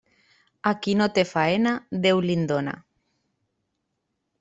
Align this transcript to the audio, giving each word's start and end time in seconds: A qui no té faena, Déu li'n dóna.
A 0.69 0.71
qui 0.85 0.95
no 1.01 1.09
té 1.19 1.25
faena, 1.33 1.75
Déu 2.07 2.25
li'n 2.31 2.51
dóna. 2.55 2.77